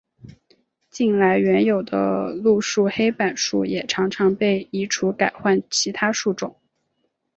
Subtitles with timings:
[0.89, 6.59] 近来原有的路树黑板树也常常被移除改换其他树种。